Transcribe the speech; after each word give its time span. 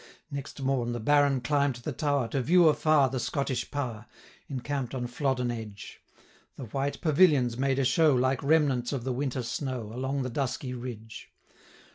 550 0.31 0.35
Next 0.35 0.61
morn 0.63 0.91
the 0.93 0.99
Baron 0.99 1.41
climb'd 1.41 1.75
the 1.75 1.91
tower, 1.91 2.27
To 2.29 2.41
view 2.41 2.67
afar 2.69 3.09
the 3.11 3.19
Scottish 3.19 3.69
power, 3.69 4.07
Encamp'd 4.49 4.95
on 4.95 5.05
Flodden 5.05 5.51
edge: 5.51 6.01
The 6.55 6.63
white 6.65 6.99
pavilions 7.01 7.55
made 7.55 7.77
a 7.77 7.85
show, 7.85 8.15
Like 8.15 8.41
remnants 8.41 8.91
of 8.93 9.03
the 9.03 9.13
winter 9.13 9.43
snow, 9.43 9.91
555 9.91 9.97
Along 9.99 10.23
the 10.23 10.29
dusky 10.31 10.73
ridge. 10.73 11.31